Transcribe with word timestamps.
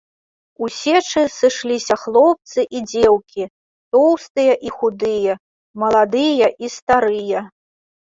У 0.63 0.69
сечы 0.77 1.21
сышліся 1.39 1.97
хлопцы 2.05 2.65
і 2.79 2.83
дзеўкі, 2.89 3.43
тоўстыя 3.93 4.53
і 4.71 4.77
худыя, 4.81 5.39
маладыя 5.87 6.47
і 6.67 6.75
старыя. 6.81 7.49